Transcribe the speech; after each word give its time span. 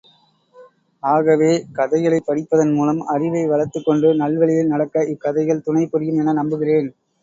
ஆகவே, 1.03 1.49
கதைகளைப் 1.71 2.27
படிப்பதன் 2.27 2.73
மூலம் 2.73 3.01
அறிவை 3.07 3.45
வளர்த்துக்கொண்டு 3.47 4.13
நல்வழியில் 4.15 4.67
நடக்க 4.67 5.05
இக் 5.05 5.21
கதைகள் 5.21 5.63
துணை 5.63 5.85
புரியும் 5.87 6.19
என 6.19 6.33
நம்புகிறேன். 6.33 6.89